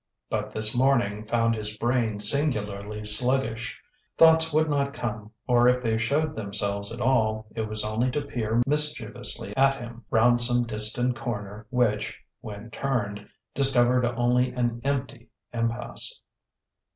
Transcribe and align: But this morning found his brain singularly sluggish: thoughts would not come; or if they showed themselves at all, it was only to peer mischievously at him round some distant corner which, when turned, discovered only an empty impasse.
But 0.31 0.51
this 0.51 0.75
morning 0.75 1.25
found 1.27 1.53
his 1.53 1.77
brain 1.77 2.19
singularly 2.19 3.05
sluggish: 3.05 3.79
thoughts 4.17 4.51
would 4.51 4.67
not 4.67 4.93
come; 4.95 5.29
or 5.45 5.67
if 5.67 5.83
they 5.83 5.99
showed 5.99 6.35
themselves 6.35 6.91
at 6.91 6.99
all, 6.99 7.45
it 7.55 7.69
was 7.69 7.83
only 7.85 8.09
to 8.09 8.21
peer 8.23 8.63
mischievously 8.65 9.55
at 9.55 9.75
him 9.75 10.03
round 10.09 10.41
some 10.41 10.63
distant 10.65 11.15
corner 11.15 11.67
which, 11.69 12.19
when 12.39 12.71
turned, 12.71 13.29
discovered 13.53 14.03
only 14.03 14.49
an 14.53 14.81
empty 14.83 15.29
impasse. 15.53 16.19